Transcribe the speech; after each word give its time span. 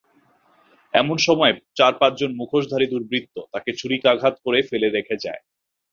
এমন 0.93 1.17
সময় 1.27 1.53
চার-পাঁচজন 1.77 2.31
মুখোশধারী 2.35 2.87
দুর্বৃত্ত 2.89 3.35
তাঁকে 3.51 3.71
ছুরিকাঘাত 3.79 4.35
করে 4.45 4.59
ফেলে 4.69 4.87
রেখে 4.89 5.15
যায়। 5.23 5.41